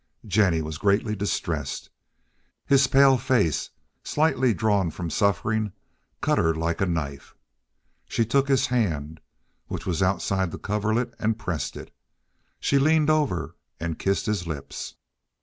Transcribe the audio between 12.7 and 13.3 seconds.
leaned